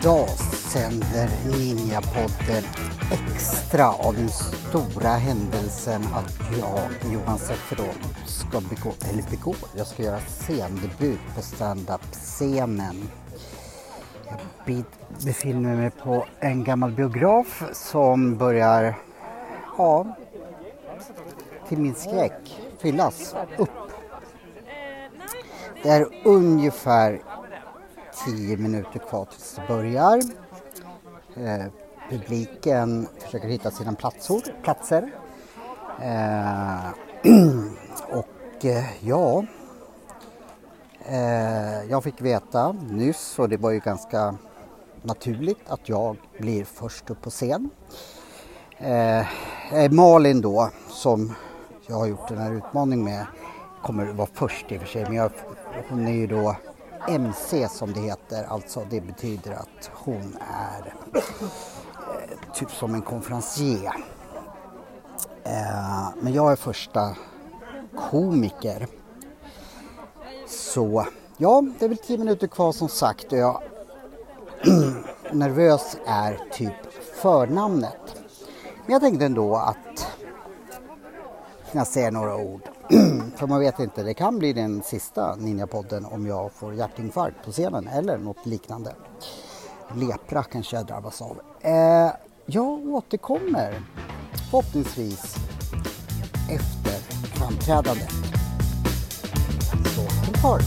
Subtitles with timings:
[0.00, 0.28] Idag
[0.72, 2.64] sänder Ninjapodden
[3.10, 7.94] extra av den stora händelsen att jag, Johan Sefferon,
[8.50, 13.08] ska begå, eller begå, jag ska göra scendebut på standup-scenen.
[14.64, 14.84] Jag
[15.24, 18.94] befinner mig på en gammal biograf som börjar,
[19.78, 20.16] ja,
[21.68, 23.70] till min skräck, fyllas upp.
[25.82, 27.22] Det är ungefär
[28.26, 30.20] 10 minuter kvar tills det börjar.
[31.36, 31.66] Eh,
[32.10, 35.10] publiken försöker hitta sina platsor, platser.
[36.02, 36.90] Eh,
[38.12, 39.44] och Eh, ja,
[41.06, 44.34] eh, jag fick veta nyss och det var ju ganska
[45.02, 47.70] naturligt att jag blir först upp på scen.
[48.78, 49.26] Eh,
[49.90, 51.34] Malin då, som
[51.86, 53.26] jag har gjort den här utmaningen med,
[53.82, 55.02] kommer vara först i och för sig.
[55.02, 55.30] Men jag,
[55.88, 56.56] hon är ju då
[57.08, 60.94] MC som det heter, alltså det betyder att hon är
[62.54, 63.94] typ som en konferencier.
[66.20, 67.16] Men jag är första
[68.10, 68.86] komiker.
[70.48, 71.06] Så
[71.36, 73.62] ja, det är väl tio minuter kvar som sagt och jag
[75.32, 78.22] nervös är typ förnamnet.
[78.84, 80.06] Men jag tänkte ändå att
[81.72, 82.60] jag säger några ord.
[83.36, 87.52] För man vet inte, det kan bli den sista Ninjapodden om jag får hjärtinfarkt på
[87.52, 88.94] scenen eller något liknande.
[89.94, 91.40] Lepra kanske jag drabbas av.
[91.60, 92.10] Eh,
[92.46, 93.82] jag återkommer
[94.50, 95.36] förhoppningsvis
[97.50, 98.10] framträdandet.
[99.84, 100.02] Så
[100.42, 100.60] håll.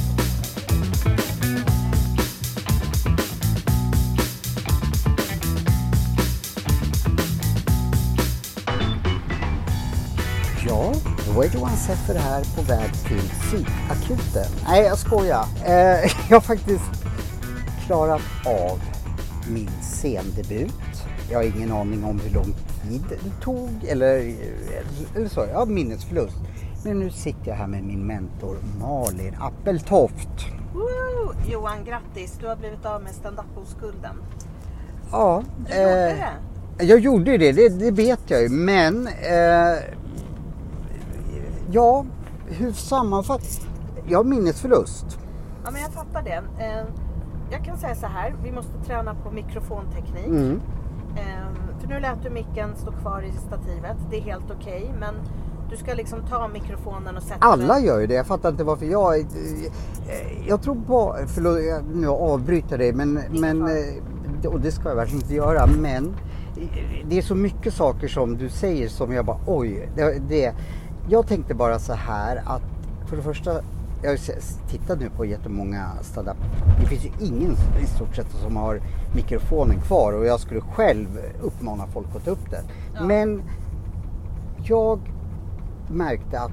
[10.67, 10.94] Ja,
[11.33, 14.52] då är Johan Seffer här på väg till psykakuten.
[14.67, 15.45] Nej, jag skojar.
[15.65, 15.71] Eh,
[16.30, 16.92] jag har faktiskt
[17.86, 18.80] klarat av
[19.48, 20.73] min scendebut.
[21.30, 24.36] Jag har ingen aning om hur lång tid det tog eller,
[25.15, 25.45] eller så.
[25.52, 26.36] Jag har minnesförlust.
[26.83, 30.45] Men nu sitter jag här med min mentor Malin Appeltoft.
[30.73, 31.33] Woo!
[31.52, 32.38] Johan, grattis!
[32.39, 34.16] Du har blivit av med standup-oskulden.
[35.11, 36.17] Ja, Du gjorde eh,
[36.77, 36.83] det.
[36.86, 38.49] jag gjorde det, det, det vet jag ju.
[38.49, 39.77] Men eh,
[41.71, 42.05] ja,
[42.48, 43.48] hur sammanfattar...
[44.08, 45.20] Jag har minnesförlust.
[45.65, 46.44] Ja, men jag fattar det.
[46.65, 46.86] Eh,
[47.52, 50.26] Jag kan säga så här, vi måste träna på mikrofonteknik.
[50.27, 50.61] Mm.
[51.15, 53.98] Eh, För nu lät du micken stå kvar i stativet.
[54.10, 55.15] Det är helt okej, men
[55.73, 58.14] du ska liksom ta mikrofonen och sätta Alla gör ju det.
[58.14, 59.20] Jag fattar inte varför jag...
[59.20, 59.26] eh,
[60.48, 61.16] Jag tror på...
[61.28, 63.14] Förlåt, jag nu avbryter dig, men...
[63.30, 66.06] men eh, och det ska jag verkligen inte göra, men...
[66.58, 69.89] eh, Det är så mycket saker som du säger som jag bara oj.
[69.95, 70.54] Det, det,
[71.10, 72.62] jag tänkte bara så här att
[73.10, 73.52] för det första
[74.04, 74.17] jag har
[74.70, 76.38] tittat nu på jättemånga stand-up.
[76.82, 77.52] Det finns ju ingen
[77.83, 78.82] i stort sett som har
[79.16, 81.08] mikrofonen kvar och jag skulle själv
[81.42, 82.64] uppmana folk att ta upp den.
[82.95, 83.04] Ja.
[83.04, 83.42] Men
[84.64, 85.00] jag
[85.89, 86.52] märkte att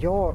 [0.00, 0.34] jag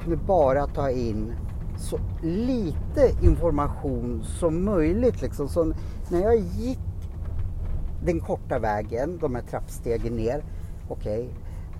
[0.00, 1.34] kunde bara ta in
[1.78, 5.22] så lite information som möjligt.
[5.22, 5.48] Liksom.
[5.48, 5.72] Så
[6.08, 6.78] när jag gick
[8.04, 10.44] den korta vägen, de här trappstegen ner.
[10.88, 11.34] Okej,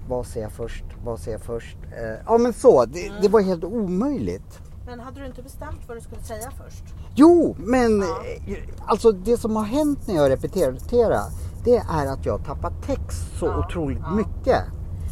[0.09, 0.85] vad ser jag först?
[1.05, 1.77] Vad ser jag först?
[1.85, 4.59] Eh, ja men så, det, det var helt omöjligt.
[4.87, 6.85] Men hade du inte bestämt vad du skulle säga först?
[7.15, 8.07] Jo, men Ja.
[8.47, 11.25] eh, alltså det som har hänt när jag repeterar,
[11.65, 14.11] det är att jag tappat text så Ja, otroligt ja.
[14.15, 14.63] mycket.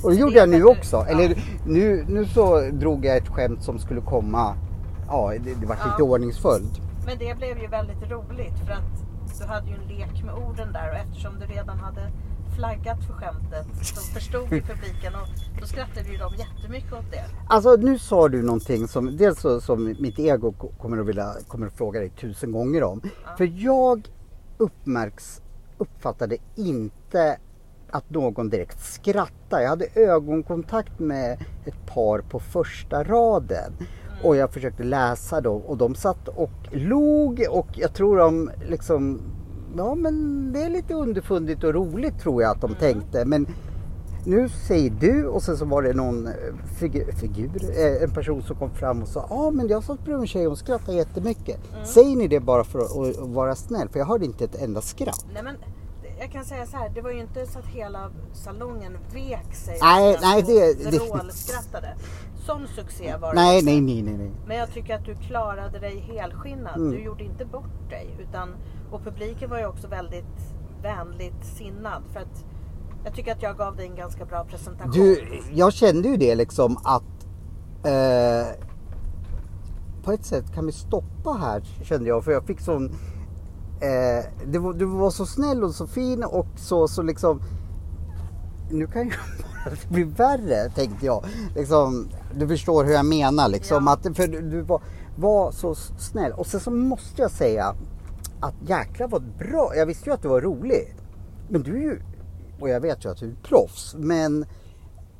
[0.02, 0.96] Och det gjorde det jag nu också.
[0.96, 1.06] ja.
[1.06, 4.56] Eller nu, nu så drog jag ett skämt som skulle komma,
[5.08, 5.90] ja det, det var Ja.
[5.90, 6.80] lite ordningsfullt.
[7.06, 10.72] Men det blev ju väldigt roligt för att du hade ju en lek med orden
[10.72, 12.10] där och eftersom du redan hade
[12.56, 15.28] flaggat för skämtet så förstod ju publiken och
[15.60, 17.24] då skrattade ju de jättemycket åt det.
[17.48, 21.32] Alltså nu sa du någonting som dels så, som mitt ego ko- kommer att vilja
[21.48, 23.00] kommer att fråga dig tusen gånger om.
[23.38, 24.08] För jag
[24.58, 25.42] uppmärks,
[25.78, 27.38] uppfattade inte
[27.90, 29.62] att någon direkt skrattade.
[29.62, 33.72] Jag hade ögonkontakt med ett par på första raden.
[34.22, 39.20] Och jag försökte läsa dem och de satt och log och jag tror de liksom
[39.76, 43.24] Ja men det är lite underfundigt och roligt tror jag att de tänkte.
[43.24, 43.46] Men
[44.24, 46.32] nu säger du och sen så var det någon eh,
[46.78, 50.04] figur, figur eh, en person som kom fram och sa ja ah, men jag satt
[50.04, 51.60] bredvid en tjej och hon skrattade jättemycket.
[51.84, 53.88] Säger ni det bara för att, att vara snäll?
[53.88, 55.26] För jag hörde inte ett enda skratt.
[55.34, 55.54] Nej men
[56.18, 59.78] jag kan säga så här, det var ju inte så att hela salongen vek sig
[59.80, 61.94] Nej, nej, det- vrålskrattade.
[62.46, 64.30] Sån succé var det Nej, nej, nej, nej, nej.
[64.46, 66.76] Men jag tycker att du klarade dig helskinnad.
[66.76, 66.90] Mm.
[66.90, 68.16] Du gjorde inte bort dig.
[68.20, 68.54] Utan,
[68.90, 72.02] och publiken var ju också väldigt vänligt sinnad.
[72.12, 72.44] För att
[73.04, 74.92] jag tycker att jag gav dig en ganska bra presentation.
[74.92, 77.26] Du, jag kände ju det liksom att
[77.84, 78.54] eh,
[80.02, 82.92] på ett sätt kan vi stoppa här kände jag för jag fick sån
[83.80, 87.42] eh, det var, du var så snäll och så fin och så, så liksom
[88.70, 89.10] nu kan ju
[89.64, 91.24] bara bli värre tänkte jag.
[91.54, 93.86] Liksom, du förstår hur jag menar liksom.
[93.86, 93.92] Ja.
[93.92, 94.82] Att, för du, du var,
[95.16, 96.32] var så snäll.
[96.32, 97.74] Och sen så måste jag säga
[98.40, 99.72] att jäklar vad bra.
[99.76, 100.94] Jag visste ju att du var rolig.
[101.48, 102.00] Men du är ju,
[102.60, 103.94] och jag vet ju att du är proffs.
[103.98, 104.46] Men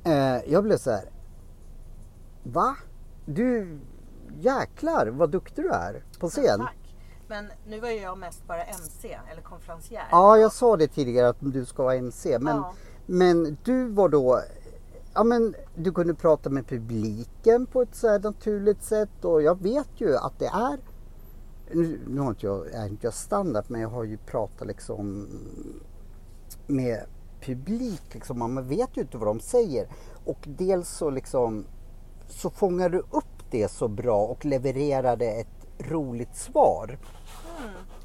[0.04, 1.04] eh, jag blev så här.
[2.42, 2.76] Va?
[3.26, 3.78] Du,
[4.40, 6.58] jäklar vad duktig du är på scen.
[6.58, 6.87] Tack.
[7.28, 10.04] Men nu var ju jag mest bara MC eller konferencier.
[10.10, 12.38] Ja, jag sa det tidigare att du ska vara MC.
[12.38, 12.72] Men, Ja.
[13.06, 14.40] men du var då...
[15.14, 19.88] Ja, men du kunde prata med publiken på ett så naturligt sätt och jag vet
[19.96, 20.78] ju att det är...
[21.72, 25.28] Nu, nu har inte jag, är inte jag standard men jag har ju pratat liksom
[26.66, 27.04] med
[27.40, 28.38] publik liksom.
[28.38, 29.88] Man vet ju inte vad de säger.
[30.24, 31.64] Och dels så liksom
[32.28, 36.98] så fångar du upp det så bra och levererade ett roligt svar.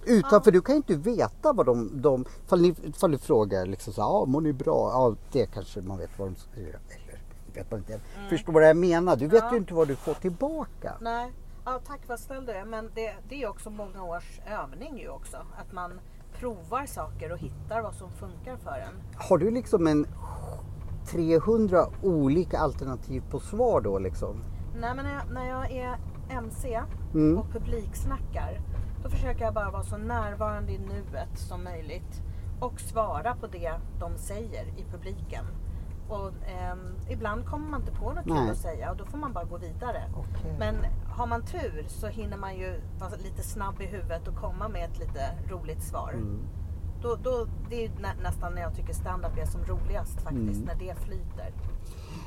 [0.06, 3.66] Utan för du kan ju inte veta vad de, de fall, ni, fall du frågar
[3.66, 4.92] liksom så här, ja mår ni bra?
[4.92, 6.70] Ja det kanske man vet vad de säger.
[6.70, 7.20] Eller
[7.54, 8.00] vet man inte.
[8.30, 9.16] Förstår vad jag menar?
[9.16, 10.94] Du vet ju inte vad du får tillbaka.
[11.02, 11.34] Nej,
[11.66, 12.66] ja, tack vad snäll du är.
[12.66, 15.38] Men det, det är också många års övning ju också.
[15.38, 16.00] Att man
[16.40, 18.94] provar saker och hittar vad som funkar för en.
[19.30, 20.06] Har du liksom en
[21.08, 24.44] 300 olika alternativ på svar då liksom?
[24.80, 25.98] Nej men när jag, när jag är
[26.30, 26.82] MC
[27.14, 27.38] Mm.
[27.38, 28.60] och publiksnackar
[29.04, 32.22] då försöker jag bara vara så närvarande i nuet som möjligt
[32.60, 35.46] och svara på det de säger i publiken.
[36.10, 39.34] Och ehm, ibland kommer man inte på något kul att säga och då får man
[39.34, 40.04] bara gå vidare.
[40.18, 40.56] Okej.
[40.60, 40.76] Men
[41.08, 44.86] har man tur så hinner man ju vara lite snabb i huvudet och komma med
[44.86, 46.12] ett lite roligt svar.
[46.14, 46.40] Mm.
[47.02, 50.66] Då, då, det är nä, nästan när jag tycker stand-up är som roligast faktiskt, Mm.
[50.66, 51.52] när det flyter.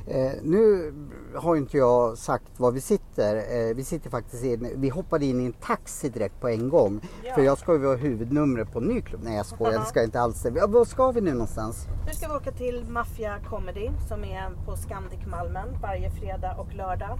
[0.06, 0.92] Eh, nu
[1.34, 3.36] har inte jag sagt var vi sitter.
[3.36, 7.00] Eh, vi sitter faktiskt in, vi hoppade in i en taxi direkt på en gång.
[7.24, 7.34] Ja.
[7.34, 9.20] För jag ska ju vara huvudnumret på en ny klubb.
[9.24, 10.46] Nej jag skojar, det ska jag inte alls.
[10.54, 11.86] Ja, Var ska vi nu någonstans?
[12.06, 16.74] Nu ska vi åka till Mafia Comedy som är på Scandic Malmen varje fredag och
[16.74, 17.18] lördag.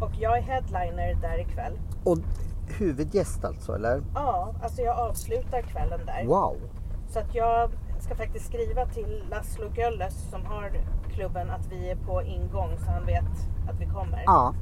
[0.00, 1.78] Och jag är headliner där ikväll.
[2.04, 2.18] Och
[2.78, 4.02] huvudgäst alltså eller?
[4.14, 6.26] Ja, alltså jag avslutar kvällen där.
[6.26, 6.56] Wow!
[7.12, 10.72] Så att jag ska faktiskt skriva till Laszlo Gölles som har
[11.14, 13.24] klubben att vi är på ingång så han vet
[13.70, 14.22] att vi kommer.
[14.26, 14.54] Ja.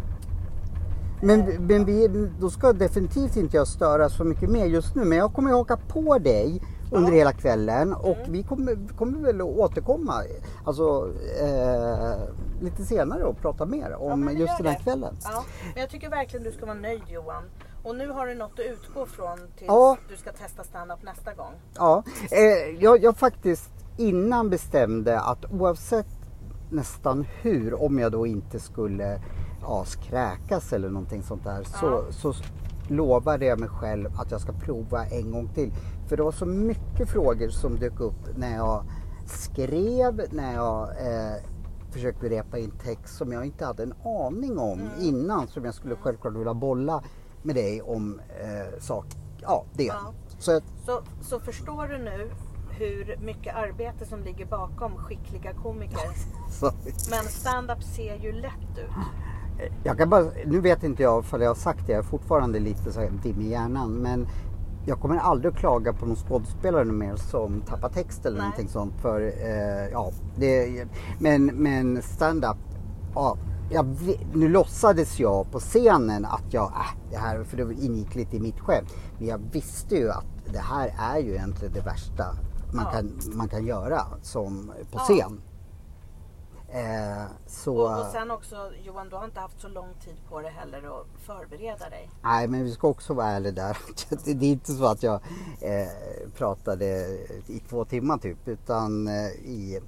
[1.23, 5.05] Men, men vi, då ska definitivt inte jag störa så mycket mer just nu.
[5.05, 7.17] Men jag kommer att haka på dig under Ja.
[7.19, 8.33] hela kvällen och Mm.
[8.33, 10.23] vi kommer, kommer väl att återkomma
[10.65, 12.19] alltså, eh,
[12.61, 14.83] lite senare och prata mer Ja, om vi just den här det.
[14.83, 15.17] kvällen.
[15.25, 17.43] Ja, men jag tycker verkligen du ska vara nöjd Johan.
[17.85, 19.97] Och nu har du något att utgå från tills Ja.
[20.09, 21.53] du ska testa stand-up nästa gång.
[21.77, 26.07] Ja, eh, jag, jag faktiskt innan bestämde att oavsett
[26.71, 29.21] nästan hur, om jag då inte skulle
[29.63, 32.35] ja, skräkas eller någonting sånt där, så, så
[32.89, 35.73] lovade jag mig själv att jag ska prova en gång till.
[36.09, 38.85] För det var så mycket frågor som dök upp när jag
[39.27, 41.43] skrev, när jag eh,
[41.91, 45.97] försökte repa in text som jag inte hade en aning om innan, som jag skulle
[45.97, 47.03] självklart vilja bolla
[47.43, 49.07] med dig om eh, sak,
[49.41, 49.85] ja, det.
[49.85, 50.15] Ja.
[50.39, 52.31] Så jag, Så, så förstår du nu
[52.79, 56.09] hur mycket arbete som ligger bakom skickliga komiker.
[57.11, 58.91] Men stand-up ser ju lätt ut.
[59.85, 62.59] Jag kan bara, nu vet inte jag för jag har sagt det, jag är fortfarande
[62.59, 63.93] lite så här dim i hjärnan.
[63.93, 64.27] Men
[64.87, 68.47] jag kommer aldrig att klaga på någon skådespelare mer som tappar text eller Nej.
[68.47, 68.95] någonting sånt.
[69.01, 70.85] För, eh, ja, det,
[71.19, 72.57] men, men stand-up,
[73.15, 73.39] ja,
[73.71, 73.87] jag,
[74.35, 78.41] nu låtsades jag på scenen att jag, äh, det här, för det ingick lite i
[78.41, 78.95] mitt skämt.
[79.19, 82.25] Men jag visste ju att det här är ju egentligen det värsta
[82.73, 82.91] man, Ja.
[82.91, 84.99] kan, man kan göra som, på Ja.
[84.99, 85.41] scen.
[86.71, 90.41] Eh, så, Och, och sen också Johan, du har inte haft så lång tid på
[90.41, 92.11] dig heller att förbereda dig.
[92.23, 93.79] Nej, men vi ska också vara ärliga där.
[94.25, 95.15] Det det är inte så att jag
[95.61, 95.89] eh,
[96.37, 96.87] pratade
[97.47, 99.81] i två timmar typ, utan eh, i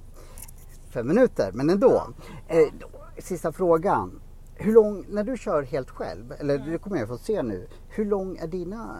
[0.89, 1.51] fem minuter.
[1.53, 2.03] Men ändå.
[2.47, 2.87] Eh, då,
[3.19, 4.19] sista frågan.
[4.55, 7.67] Hur lång, när du kör helt själv, eller det kommer jag få se nu.
[7.89, 8.97] Hur lång är dina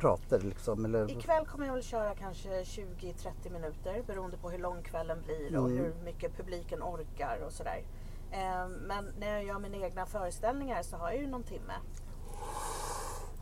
[0.00, 0.84] prater liksom?
[0.84, 1.10] Eller?
[1.10, 5.66] Ikväll kommer jag väl köra kanske 20-30 minuter beroende på hur lång kvällen blir och
[5.70, 5.78] Mm.
[5.78, 7.82] hur mycket publiken orkar och sådär.
[8.30, 11.72] Eh, Men när jag gör mina egna föreställningar så har jag ju någon timme.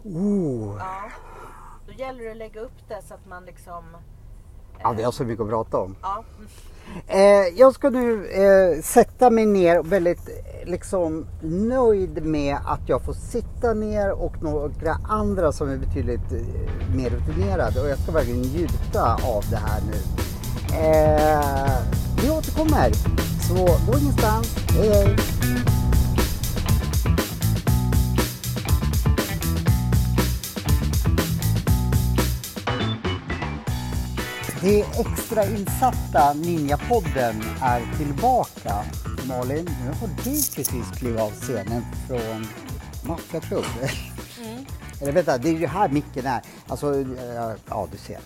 [0.05, 1.11] Oh, Ja.
[1.87, 3.85] Då gäller det att lägga upp det så att man liksom
[4.83, 5.95] Ja, vi har så mycket att prata om.
[6.03, 6.25] Ja.
[7.07, 7.21] Eh,
[7.57, 13.13] jag ska nu eh, sätta mig ner väldigt eh, liksom nöjd med att jag får
[13.13, 18.41] sitta ner och några andra som är betydligt eh, mer rutinerade och jag ska verkligen
[18.41, 19.99] njuta av det här nu.
[20.79, 21.79] Eh,
[22.23, 22.93] vi återkommer,
[23.49, 23.55] så
[23.93, 24.57] gå ingenstans.
[24.69, 25.17] Hej hej!
[34.63, 38.75] Det extrainsatta Ninjapodden är tillbaka.
[39.29, 40.23] Malin, nu har du
[40.55, 42.47] precis klivit av scenen från
[43.07, 43.65] Maffiaklubb.
[44.45, 44.65] Mm.
[45.01, 46.43] Eller vänta, det är ju här micken är.
[46.67, 48.19] Alltså, eh, ja du ser.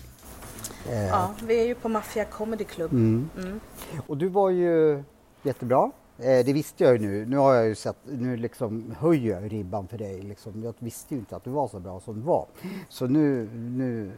[0.89, 1.07] Eh.
[1.07, 2.91] Ja, vi är ju på Mafia Comedy Club.
[2.91, 3.29] Mm.
[3.37, 3.59] Mm.
[4.07, 5.03] Och du var ju
[5.43, 5.91] jättebra.
[6.17, 7.25] Eh, det visste jag ju nu.
[7.25, 10.21] Nu har jag ju sett, nu liksom höjer jag ribban för dig.
[10.21, 10.63] Liksom.
[10.63, 12.47] Jag visste ju inte att du var så bra som du var.
[12.89, 14.11] Så nu, nu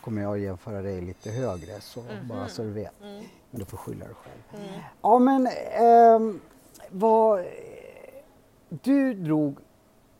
[0.00, 2.28] kommer jag att jämföra dig lite högre, så mm.
[2.28, 3.02] bara så du vet.
[3.02, 3.24] Mm.
[3.50, 4.64] Men du får skylla dig själv.
[4.64, 4.80] Mm.
[5.02, 6.40] Ja men, eh,
[6.90, 7.44] vad...
[8.68, 9.56] Du drog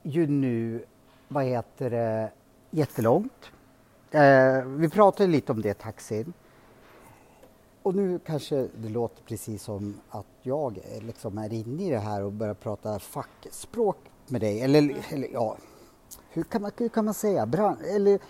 [0.03, 0.85] ju nu,
[1.29, 2.31] vad heter det,
[2.71, 3.51] jättelångt.
[4.11, 6.33] Eh, vi pratade lite om det, taxin.
[7.87, 12.23] Och nu kanske det låter precis som att jag liksom är inne i det här
[12.23, 14.61] och börjar prata fackspråk med dig.
[14.61, 15.57] Eller, eller ja,
[16.31, 17.47] hur kan man, hur kan man säga?
[17.47, 18.21] Brand, eller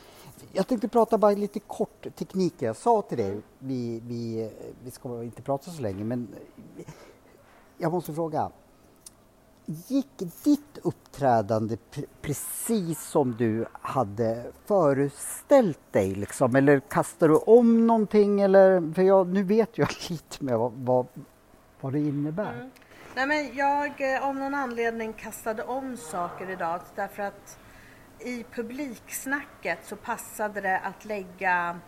[0.53, 2.55] jag tänkte prata bara lite kort teknik.
[2.59, 4.51] Jag sa till dig, vi, vi,
[4.85, 6.29] vi ska inte prata så länge, men
[7.79, 8.51] jag måste fråga.
[9.67, 11.77] Gick ditt uppträdande
[12.23, 16.15] precis som du hade föreställt dig?
[16.15, 16.57] Liksom?
[16.57, 18.41] Eller kastade du om någonting?
[18.41, 21.07] Eller, för jag, nu vet jag lite med vad, vad,
[21.81, 22.53] vad det innebär.
[22.53, 22.71] Mm.
[23.15, 27.59] Nej, men jag eh, av någon anledning kastade om saker idag därför att
[28.19, 31.81] i publiksnacket så passade det att lägga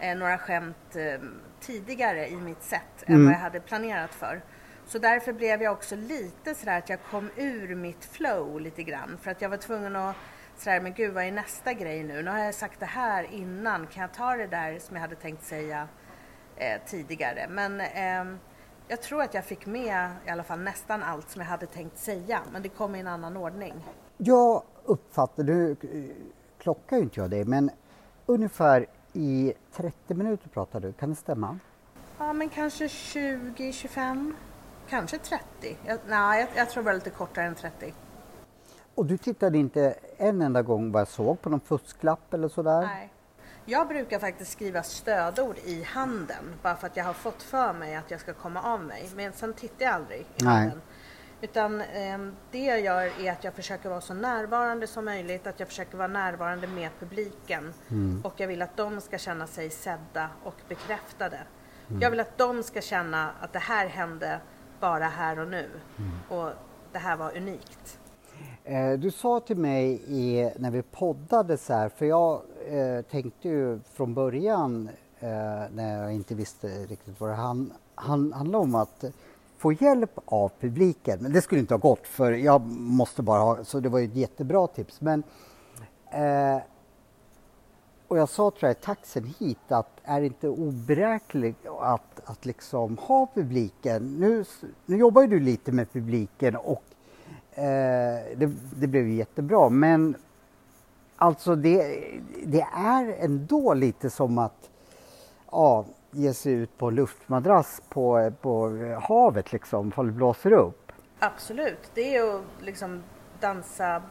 [0.00, 1.20] eh, några skämt eh,
[1.60, 3.20] tidigare i mitt set mm.
[3.20, 4.42] än vad jag hade planerat för.
[4.86, 9.18] Så därför blev jag också lite sådär att jag kom ur mitt flow lite grann
[9.22, 10.16] för att jag var tvungen att
[10.56, 12.22] sådär, men gud vad är nästa grej nu?
[12.22, 15.14] Nu har jag sagt det här innan, kan jag ta det där som jag hade
[15.14, 15.88] tänkt säga
[16.56, 17.46] eh, tidigare?
[17.50, 18.38] Men eh,
[18.88, 21.98] jag tror att jag fick med i alla fall nästan allt som jag hade tänkt
[21.98, 23.74] säga, men det kom i en annan ordning.
[24.16, 25.76] Jag uppfattar, nu
[26.58, 27.70] klockar ju inte jag dig, men
[28.26, 31.58] ungefär i 30 minuter pratar du, kan det stämma?
[32.18, 34.34] Ja, men kanske 20, 25,
[34.88, 35.76] kanske 30.
[35.86, 37.94] Jag, nej, jag, jag tror det var lite kortare än 30.
[38.94, 42.80] Och du tittade inte en enda gång vad jag såg på någon fusklapp eller sådär?
[42.80, 43.12] Nej.
[43.64, 47.96] Jag brukar faktiskt skriva stödord i handen bara för att jag har fått för mig
[47.96, 49.10] att jag ska komma av mig.
[49.16, 50.54] Men sen tittar jag aldrig i Nej.
[50.54, 50.80] handen.
[51.40, 52.18] Utan eh,
[52.50, 55.96] det jag gör är att jag försöker vara så närvarande som möjligt, att jag försöker
[55.96, 57.74] vara närvarande med publiken.
[57.88, 58.20] Mm.
[58.24, 61.38] Och jag vill att de ska känna sig sedda och bekräftade.
[61.88, 62.02] Mm.
[62.02, 64.40] Jag vill att de ska känna att det här hände
[64.80, 65.70] bara här och nu.
[65.98, 66.10] Mm.
[66.28, 66.50] Och
[66.92, 67.98] det här var unikt.
[68.64, 73.48] Eh, du sa till mig i, när vi poddade så här, för jag eh, tänkte
[73.48, 74.88] ju från början
[75.20, 75.28] eh,
[75.70, 79.04] när jag inte visste riktigt vad det han, han, handlade om att
[79.58, 81.18] få hjälp av publiken.
[81.20, 84.04] Men det skulle inte ha gått för jag måste bara ha, så det var ju
[84.04, 85.00] ett jättebra tips.
[85.00, 85.22] Men,
[86.10, 86.62] eh,
[88.08, 92.44] och jag sa tror jag i taxen hit att är det inte oberäkneligt att, att
[92.44, 94.16] liksom ha publiken.
[94.20, 94.44] Nu,
[94.86, 96.82] nu jobbar ju du lite med publiken och
[97.50, 97.64] eh,
[98.36, 100.16] det, det blev jättebra men
[101.16, 102.04] alltså det,
[102.44, 104.70] det är ändå lite som att
[105.50, 108.68] ja, ge sig ut på luftmadrass på, på
[109.02, 110.92] havet liksom, ifall det blåser upp.
[111.18, 113.02] Absolut, det är att liksom
[113.40, 114.02] dansa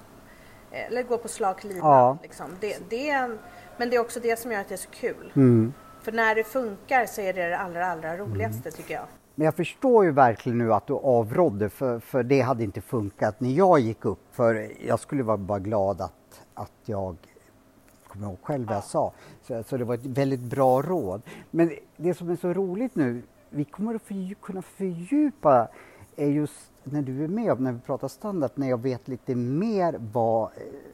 [0.76, 1.80] eller gå på slak lina.
[1.80, 2.18] Ja.
[2.22, 2.46] Liksom.
[2.60, 3.38] Det, det är,
[3.78, 5.32] men det är också det som gör att det är så kul.
[5.36, 5.74] Mm.
[6.02, 8.72] För när det funkar så är det det allra, allra roligaste mm.
[8.78, 9.06] tycker jag.
[9.36, 13.40] Men jag förstår ju verkligen nu att du avrådde för, för det hade inte funkat
[13.40, 14.20] när jag gick upp.
[14.32, 17.16] För jag skulle vara bara glad att, att jag
[18.08, 19.14] kommer ihåg själv vad jag sa.
[19.44, 21.22] Så, så, det var ett väldigt bra råd.
[21.52, 25.68] Men det som är så roligt nu, vi kommer att fördjupa, kunna fördjupa
[26.16, 29.96] är just när du är med, när vi pratar standard, när jag vet lite mer
[30.14, 30.50] vad,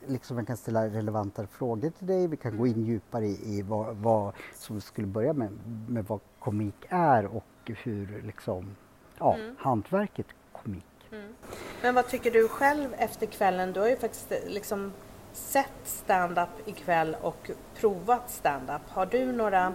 [0.07, 3.61] liksom jag kan ställa relevanta frågor till dig, vi kan gå in djupare i, i
[3.61, 5.49] vad, vad som vi skulle börja med,
[5.87, 8.75] med vad komik är och hur liksom,
[9.19, 9.55] ja, mm.
[9.59, 10.85] hantverket komik.
[11.11, 11.33] Mm.
[11.81, 13.73] Men vad tycker du själv efter kvällen?
[13.73, 14.91] Du har ju faktiskt liksom
[15.33, 18.81] sett stand-up ikväll och provat stand-up.
[18.87, 19.73] Har du några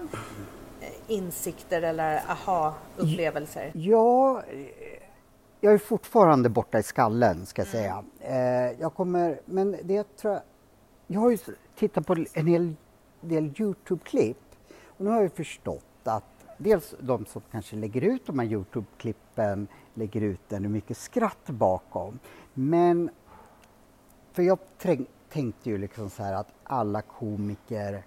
[0.80, 3.70] eh, insikter eller aha-upplevelser?
[3.74, 4.42] Ja,
[5.66, 8.04] jag är fortfarande borta i skallen ska jag säga.
[8.20, 8.76] Mm.
[8.80, 10.42] Jag kommer, men det tror jag,
[11.06, 11.38] jag har ju
[11.78, 12.74] tittat på en hel
[13.20, 14.36] del Youtube-klipp
[14.86, 15.84] och nu har jag förstått
[16.58, 21.46] dels de som kanske lägger ut de här Youtube-klippen, lägger ut den, hur mycket skratt
[21.46, 22.18] bakom.
[22.54, 23.10] Men,
[24.32, 28.02] för jag träng, tänkte ju liksom så här att alla komiker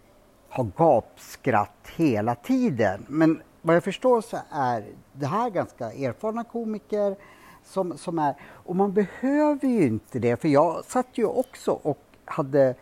[0.49, 3.05] har gapskratt hela tiden.
[3.07, 7.15] Men vad jag förstår så är det här ganska erfarna komiker
[7.63, 12.03] som, som är, och man behöver ju inte det, för jag satt ju också och
[12.25, 12.75] hade,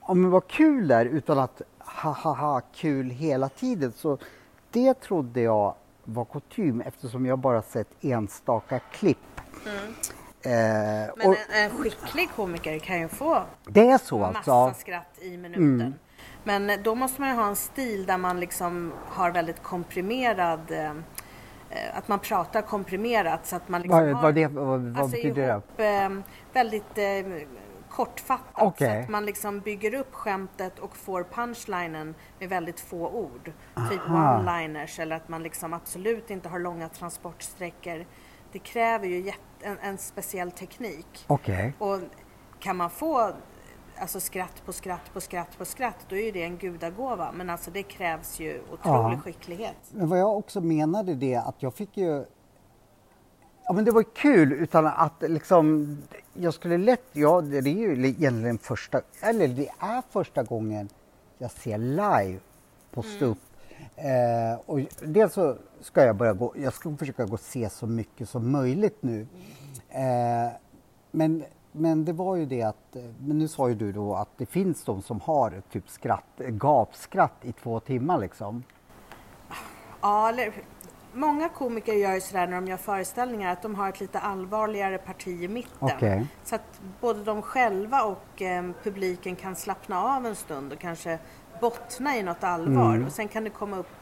[0.00, 4.18] om det var kul där utan att ha ha ha kul hela tiden, så
[4.70, 5.74] det trodde jag
[6.04, 9.40] var kutym eftersom jag bara sett enstaka klipp.
[9.66, 9.94] Mm.
[10.44, 14.80] Eh, Men och en, en skicklig komiker kan ju få det är så massa alltså?
[14.80, 15.80] skratt i minuten.
[15.80, 15.94] Mm.
[16.44, 20.90] Men då måste man ju ha en stil där man liksom har väldigt komprimerad eh,
[20.90, 20.94] eh,
[21.94, 25.16] att man pratar komprimerat så att man liksom Vad, har vad, det, vad, vad alltså
[25.16, 26.08] betyder ihop, eh,
[26.52, 27.46] väldigt eh,
[27.90, 28.96] kortfattat Okej.
[28.96, 33.52] så att man liksom bygger upp skämtet och får punchlinen med väldigt få ord.
[33.90, 38.06] Typ one-liners eller att man liksom absolut inte har långa transportsträckor.
[38.52, 41.06] Det kräver ju en, en speciell teknik.
[41.28, 41.34] det?
[41.34, 41.72] Okej.
[41.78, 41.98] Och
[42.58, 43.32] kan man få
[43.98, 47.32] alltså skratt på skratt på skratt på skratt, då är ju det en gudagåva.
[47.32, 49.20] Men alltså det krävs ju otrolig Ja.
[49.24, 49.76] skicklighet.
[49.90, 52.24] Men vad jag också menade det att jag fick ju
[53.64, 55.98] Ja men det var kul utan att liksom
[56.34, 60.88] jag skulle lätt, ja det är ju egentligen första, eller det är första gången
[61.38, 62.38] jag ser live
[62.90, 63.38] på ståupp.
[63.96, 67.86] Eh, och dels så ska jag börja gå, jag ska försöka gå och se så
[67.86, 69.26] mycket som möjligt nu.
[69.88, 70.52] Eh,
[71.10, 74.28] men, men det var ju det att, eh, men nu sa ju du då att
[74.36, 78.62] det finns de som har typ skratt, gapskratt i två timmar liksom.
[80.00, 80.52] Ja, eller,
[81.12, 84.98] många komiker gör ju sådär när de gör föreställningar att de har ett lite allvarligare
[84.98, 85.72] parti i mitten.
[85.80, 86.26] Okej.
[86.44, 91.18] Så att både de själva och eh, publiken kan slappna av en stund och kanske
[91.60, 92.94] bottna i något allvar.
[92.94, 93.06] Mm.
[93.06, 93.96] Och sen kan det komma upp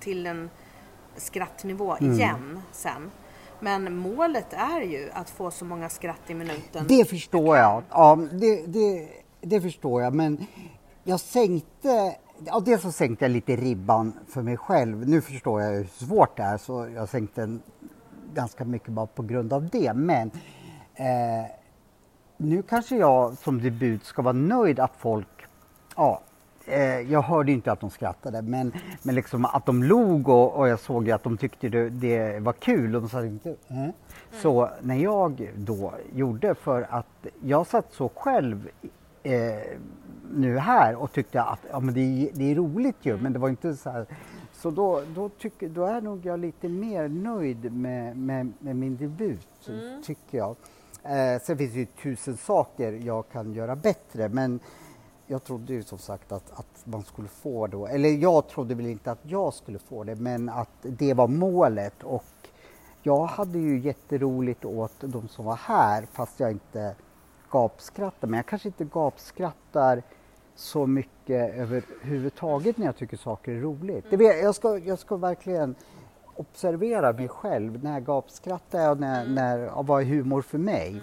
[0.00, 0.50] till en
[1.16, 2.12] skrattnivå Mm.
[2.12, 3.10] igen sen.
[3.60, 6.84] Men målet är ju att få så många skratt i minuten.
[6.88, 7.82] Det förstår jag.
[7.90, 9.08] Ja, det, det,
[9.40, 10.14] det förstår jag.
[10.14, 10.46] Men
[11.04, 12.16] jag sänkte...
[12.44, 15.08] Ja, dels så sänkte jag lite ribban för mig själv.
[15.08, 17.62] Nu förstår jag hur svårt det är så jag sänkte den
[18.34, 19.92] ganska mycket bara på grund av det.
[19.94, 20.30] Men
[20.94, 21.50] eh,
[22.36, 25.28] nu kanske jag som debut ska vara nöjd att folk...
[25.96, 26.20] Ja,
[27.08, 30.80] jag hörde inte att de skrattade men, men liksom att de log och, och jag
[30.80, 32.94] såg att de tyckte det, det var kul.
[32.96, 33.88] Och de sa inte, eh.
[34.42, 38.68] Så när jag då gjorde för att jag satt så själv
[39.22, 39.32] eh,
[40.34, 43.38] nu här och tyckte att ja, men det, är- det är roligt ju men det
[43.38, 44.06] var inte så här.
[44.52, 48.96] Så då, då, tycker, då är nog jag lite mer nöjd med, med, med min
[48.96, 49.48] debut,
[50.04, 50.56] tycker jag.
[51.04, 54.60] Eh, sen finns det ju tusen saker jag kan göra bättre men
[55.26, 58.86] jag trodde ju som sagt att, att man skulle få då, eller jag trodde väl
[58.86, 62.24] inte att jag skulle få det men att det var målet och
[63.02, 66.94] jag hade ju jätteroligt åt de som var här fast jag inte
[67.50, 68.28] gapskrattar.
[68.28, 70.02] Men jag kanske inte gapskrattar
[70.54, 74.04] så mycket överhuvudtaget när jag tycker saker är roligt.
[74.10, 75.74] Det Jag, jag, ska, jag ska verkligen
[76.34, 77.84] observera mig själv.
[77.84, 81.02] När gapskrattar jag och när, när, vad är humor för mig?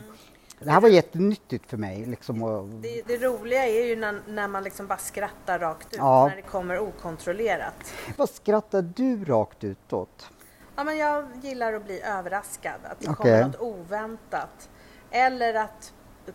[0.64, 2.06] Det här var jättenyttigt för mig.
[2.06, 2.40] Liksom,
[2.82, 6.28] Det, det roliga är ju när, när man liksom bara skrattar rakt ut, Ja.
[6.28, 7.94] när det kommer okontrollerat.
[8.18, 10.30] vad skrattar du rakt utåt?
[10.76, 13.16] Ja, men jag gillar att bli överraskad, att det Okej.
[13.16, 14.70] kommer något oväntat.
[15.12, 15.94] Eller att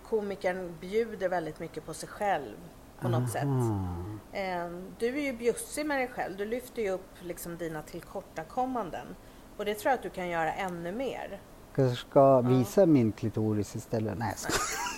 [0.09, 2.57] komikern bjuder väldigt mycket på sig själv
[3.01, 3.43] på något sätt.
[4.33, 9.07] Eh, Du är ju bjussig med dig själv, du lyfter ju upp liksom dina tillkortakommanden.
[9.57, 11.41] Och det tror jag att du kan göra ännu mer.
[11.79, 14.19] Kanske ska visa min klitoris istället?
[14.19, 14.59] Nej, jag skojar.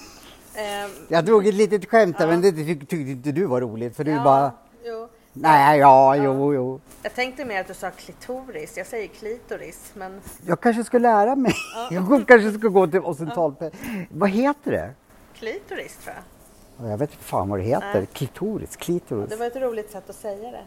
[0.54, 3.96] Eh, Jag drog ett litet skämt där, men det tyck- tyckte inte du var roligt
[3.96, 4.52] för du ja, bara
[4.84, 5.08] jo.
[5.32, 6.80] Nej, ja, jo, jo.
[7.02, 11.36] Jag tänkte mer att du sa klitoris, jag säger klitoris, men Jag kanske ska lära
[11.36, 11.52] mig.
[11.90, 13.54] Jag kanske ska gå till occidental...
[14.10, 14.90] Vad heter det?
[15.34, 16.24] klitoris tror jag.
[16.86, 18.04] Ja, Jag vet inte fan vad det heter.
[18.12, 19.30] Klitoris, klitoris.
[19.30, 20.64] Det var ett roligt sätt att säga det.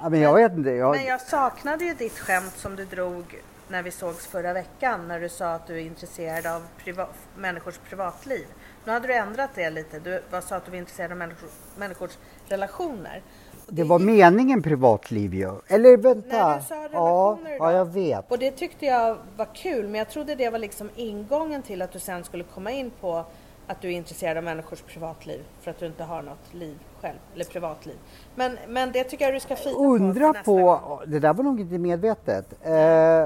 [0.00, 0.70] Ja, men jag vet inte.
[0.70, 0.96] Jag...
[0.96, 3.24] Men jag saknade ju ditt skämt som du drog
[3.68, 7.78] när vi sågs förra veckan när du sa att du är intresserad av priva- människors
[7.78, 8.46] privatliv.
[8.84, 9.98] Nu hade du ändrat det lite.
[9.98, 11.48] Du var- sa att du var intresserad av människor,
[11.78, 13.22] människors relationer.
[13.68, 15.50] Det var meningen privatliv ju.
[15.68, 16.48] Eller vänta.
[16.48, 18.30] Nej, du sa ja, ja, jag vet.
[18.30, 21.92] Och det tyckte jag var kul, men jag trodde det var liksom ingången till att
[21.92, 23.24] du sen skulle komma in på
[23.66, 27.16] att du är intresserad av människors privatliv för att du inte har något liv själv,
[27.34, 27.96] eller privatliv.
[28.34, 31.00] Men, men det tycker jag du ska fika på Undra på, gång.
[31.06, 32.46] det där var nog inte medvetet.
[32.62, 33.24] Eh,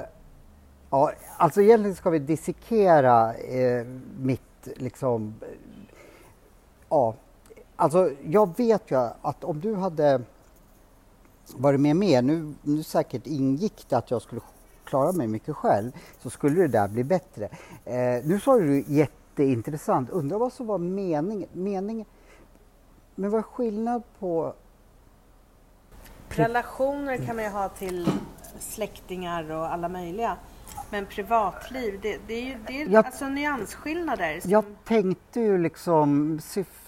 [0.91, 3.87] ja, alltså egentligen ska vi dissekera eh,
[4.21, 4.43] mitt
[4.77, 5.35] liksom,
[6.89, 7.15] ja,
[7.77, 10.23] alltså jag vet ju att om du hade
[11.57, 14.41] varit med mer, nu, nu säkert ingick det att jag skulle
[14.85, 17.45] klara mig mycket själv, så skulle det där bli bättre.
[17.85, 22.07] Eh, nu sa du jätteintressant, undrar vad som var meningen, meningen
[23.15, 24.55] men vad är skillnad på
[26.29, 28.11] Relationer kan man ju ha till
[28.59, 30.37] släktingar och alla möjliga.
[30.91, 34.41] Men privatliv, det, det är ju det är Jag- alltså nyansskillnader.
[34.41, 36.39] Som, Jag tänkte ju liksom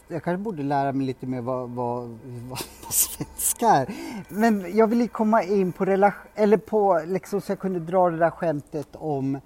[0.08, 2.18] jag kanske borde lära mig lite mer vad, vad, vad,
[2.82, 3.94] vad svenska är.
[4.28, 8.16] Men jag ville komma in på relation, eller på liksom så jag kunde dra det
[8.18, 9.38] där skämtet om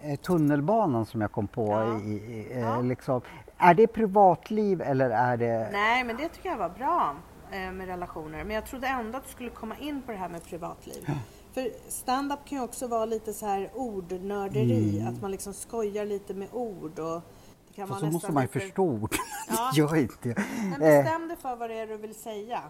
[0.00, 1.66] eh, tunnelbanan som jag kom på.
[1.70, 2.00] Ja.
[2.00, 2.80] I, i, eh, Ja.
[2.80, 3.20] liksom.
[3.58, 5.68] Är det privatliv eller är det...
[5.72, 7.14] Nej, men det tycker jag var bra
[7.50, 8.44] eh, med relationer.
[8.44, 11.10] Men jag trodde ändå att du skulle komma in på det här med privatliv.
[11.54, 16.34] För stand-up kan ju också vara lite så här ordnörderi, att man liksom skojar lite
[16.34, 16.98] med ord.
[16.98, 17.22] Och
[17.68, 19.14] det kan Fast så måste man ju förstå ord.
[19.48, 19.70] Ja.
[19.74, 20.38] gör inte jag.
[20.70, 22.62] Men Eh, bestäm dig för vad det är du vill säga.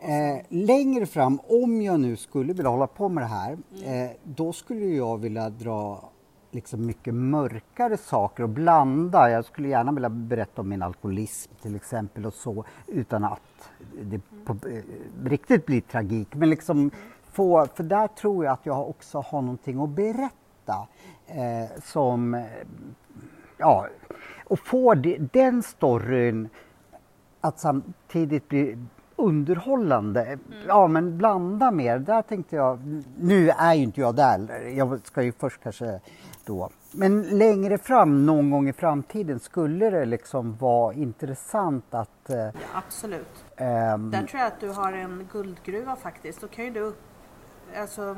[0.00, 4.04] Eh, längre fram, om jag nu skulle vilja hålla på med det här, Mm.
[4.04, 6.10] eh, då skulle jag vilja dra
[6.50, 9.30] liksom mycket mörkare saker och blanda.
[9.30, 13.40] Jag skulle gärna vilja berätta om min alkoholism till exempel och så utan att
[14.02, 14.82] det på, eh,
[15.24, 16.28] riktigt blir tragik.
[16.34, 16.90] Men liksom
[17.34, 20.88] få, för där tror jag att jag också har någonting att berätta
[21.26, 22.44] eh, som
[23.58, 23.86] ja,
[24.44, 26.48] och få det, den storyn
[27.40, 28.78] att samtidigt bli
[29.16, 30.38] underhållande.
[30.66, 31.98] Ja, men blanda mer.
[31.98, 34.62] Där tänkte jag, nu är ju inte jag där.
[34.76, 36.00] Jag ska ju först kanske
[36.46, 36.70] då.
[36.92, 42.50] Men längre fram, någon gång i framtiden, skulle det liksom vara intressant att eh, Ja,
[42.74, 43.44] absolut.
[43.56, 46.40] ehm, Där tror jag att du har en guldgruva faktiskt.
[46.40, 46.92] Då kan ju du
[47.80, 48.16] alltså,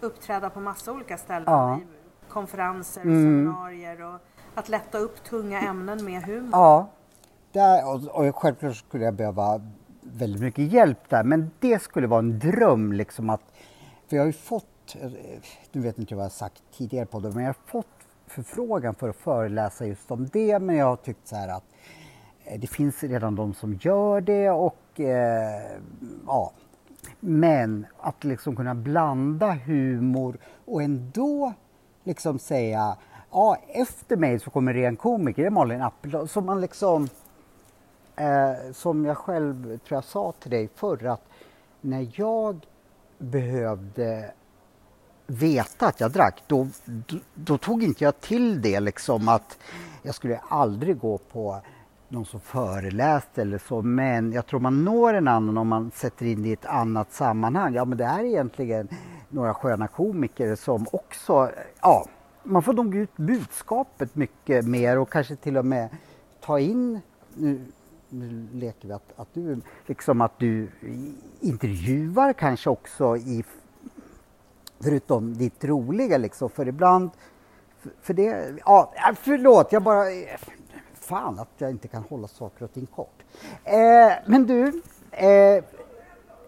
[0.00, 1.44] uppträda på massa olika ställen.
[1.46, 1.80] Ja.
[2.28, 3.22] Konferenser och Mm.
[3.22, 4.02] seminarier.
[4.02, 4.20] Och
[4.54, 6.50] att lätta upp tunga ämnen med humor.
[6.52, 6.88] Ja,
[7.52, 9.60] där, och, och självklart skulle jag behöva
[10.00, 11.24] väldigt mycket hjälp där.
[11.24, 13.42] Men det skulle vara en dröm liksom att,
[14.08, 14.96] för jag har ju fått,
[15.72, 17.86] nu vet inte vad jag har sagt tidigare på det, men jag har fått
[18.26, 20.58] förfrågan för att föreläsa just om det.
[20.58, 21.64] Men jag har tyckt så här att
[22.44, 25.78] eh, det finns redan de som gör det och eh,
[26.26, 26.52] ja.
[27.24, 31.52] Men att liksom kunna blanda humor och ändå
[32.04, 32.96] liksom säga
[33.30, 36.28] ja, efter mig så kommer det en komiker, det är Malin Appeldahl.
[36.28, 37.08] Som man liksom,
[38.16, 41.24] eh, som jag själv tror jag sa till dig förr, att
[41.80, 42.66] när jag
[43.18, 44.32] behövde
[45.26, 49.58] veta att jag drack, då, då, då tog inte jag till det liksom att
[50.02, 51.60] jag skulle aldrig gå på
[52.12, 56.26] någon som föreläste eller så, men jag tror man når en annan om man sätter
[56.26, 57.74] in det i ett annat sammanhang.
[57.74, 58.88] Ja, men det är egentligen
[59.28, 62.06] några sköna komiker som också, ja,
[62.42, 65.88] man får nog ut budskapet mycket mer och kanske till och med
[66.40, 67.00] ta in,
[67.34, 67.60] nu,
[68.08, 70.68] nu leker vi att, att du, liksom att du
[71.40, 73.44] intervjuar kanske också i
[74.80, 77.10] förutom ditt roliga liksom, för ibland,
[77.80, 80.04] för, för det, ja, förlåt, jag bara,
[81.12, 83.22] fan att jag inte kan hålla saker och ting kort.
[83.64, 85.64] Eh, men du, eh,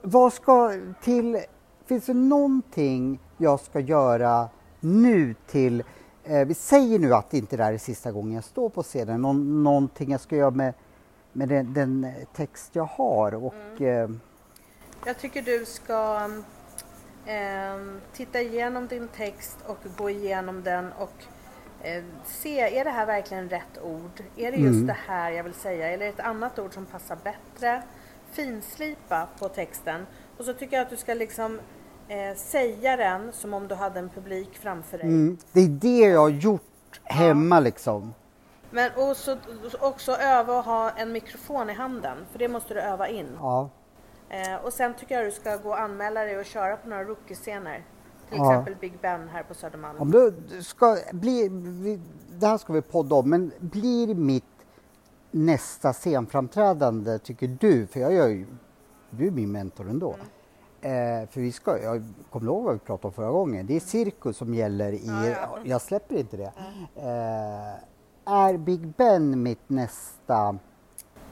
[0.03, 0.73] vad ska
[1.03, 1.39] till,
[1.87, 4.49] finns det någonting jag ska göra
[4.81, 5.83] nu till,
[6.25, 8.83] eh, vi säger nu att det inte det här är sista gången jag står på
[8.83, 10.75] scenen, Någon, någonting jag ska göra med,
[11.33, 14.11] med den, den text jag har och eh,
[15.07, 16.31] Jag tycker du ska
[17.27, 21.34] ehm, titta igenom din text och gå igenom den och eh,
[22.25, 24.23] se, är det här verkligen rätt ord?
[24.37, 24.87] Är det just Mm.
[24.87, 25.87] det här jag vill säga?
[25.89, 27.83] Eller är det ett annat ord som passar bättre?
[28.33, 30.07] Finslipa på texten.
[30.39, 31.61] Och så tycker jag att du ska liksom
[32.09, 35.07] eh, säga den som om du hade en publik framför dig.
[35.07, 38.15] mm, det är det jag har gjort hemma liksom.
[38.71, 39.37] Men och så
[39.81, 43.29] också öva att ha en mikrofon i handen, för det måste du öva in.
[43.41, 43.69] Ja.
[44.29, 47.05] Eh, och sen tycker jag du ska gå och anmäla dig och köra på några
[47.05, 47.83] rookie-scener.
[48.29, 48.53] Till Ja.
[48.53, 49.99] exempel Big Ben här på Södermalm.
[50.01, 51.49] Om du ska bli,
[52.39, 54.45] det här ska vi podda om, men blir mitt
[55.31, 58.47] nästa scenframträdande, tycker du, för jag gör ju,
[59.11, 60.17] du är min mentor ändå.
[60.81, 63.81] Eh, för vi ska, jag kommer ihåg vad vi pratade om förra gången, det är
[63.81, 65.59] cirkus som gäller i, Ja, ja.
[65.65, 66.53] jag släpper inte det.
[66.97, 70.59] Eh, är Big Ben mitt nästa,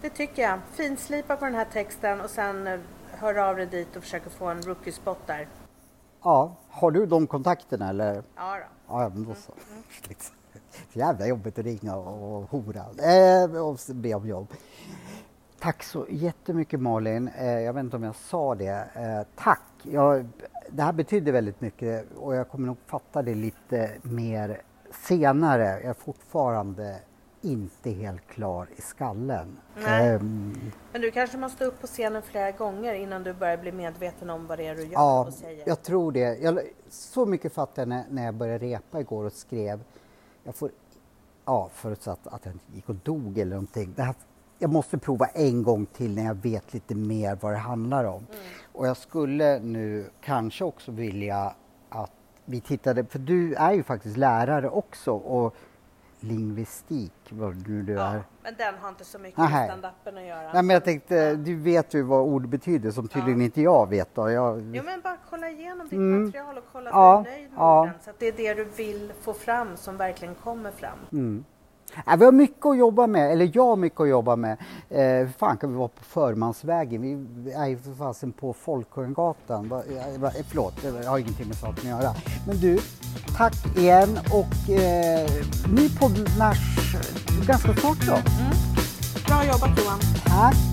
[0.00, 0.58] Det tycker jag.
[0.72, 4.46] Finslipa på den här texten och sen eh, hör av dig dit och försöker få
[4.46, 5.48] en rookie-spot där.
[6.24, 8.22] Ja, har du de kontakterna eller?
[8.36, 8.94] Ja då.
[8.94, 9.52] Ja, men då så.
[10.08, 10.36] Liksom.
[10.92, 14.48] Så jävla jobbigt att ringa och, och hora eh, och be om jobb.
[15.60, 17.28] Tack så jättemycket Malin.
[17.28, 18.88] Eh, jag vet inte om jag sa det.
[18.94, 19.62] Eh, tack.
[19.82, 20.28] Jag,
[20.70, 25.64] det här betyder väldigt mycket och jag kommer nog fatta det lite mer senare.
[25.64, 26.98] Jag är fortfarande
[27.42, 29.56] inte helt klar i skallen.
[29.86, 30.54] Ehm,
[30.92, 34.46] Men du kanske måste upp på scenen flera gånger innan du börjar bli medveten om
[34.46, 35.62] vad det är du gör Ja, och säger.
[35.66, 36.38] jag tror det.
[36.38, 36.58] Jag,
[36.90, 39.80] så mycket fattade jag när, när jag började repa igår och skrev.
[40.44, 40.70] Jag får,
[41.44, 43.92] ja, förutsatt att jag inte gick och dog eller någonting.
[43.96, 44.14] Det här,
[44.58, 48.16] jag måste prova en gång till när jag vet lite mer vad det handlar om.
[48.30, 48.42] Mm.
[48.72, 51.54] Och jag skulle nu kanske också vilja
[51.88, 52.12] att
[52.44, 55.54] vi tittade, för du är ju faktiskt lärare också och
[56.22, 57.96] lingvistik, vad nu är.
[57.96, 59.58] Ja, men den har inte så mycket Nähä.
[59.58, 60.52] med standupen att göra.
[60.52, 63.44] Nej men jag tänkte, du vet ju vad ord betyder som tydligen Ja.
[63.44, 64.30] inte jag vet då.
[64.30, 66.24] Jag, Jo men bara kolla igenom ditt Mm.
[66.24, 67.80] material och kolla Ja, att du är nöjd med ja.
[67.82, 67.94] orden.
[68.04, 70.98] Så att det är det du vill få fram som verkligen kommer fram.
[71.12, 71.44] Mm.
[72.06, 74.56] Ja, vi har mycket att jobba med, eller jag har mycket att jobba med.
[74.90, 77.02] Eh, fan kan vi vara på Förmansvägen?
[77.02, 79.72] Vi är ju för fasen på Folkungagatan.
[79.72, 82.14] Eh, förlåt, det har ingenting med saken att göra.
[82.46, 82.78] Men du,
[83.36, 85.30] tack igen och eh,
[85.74, 86.28] ny podd
[87.46, 88.18] ganska snart då.
[89.26, 90.00] Bra jobbat Johan!
[90.26, 90.71] Tack!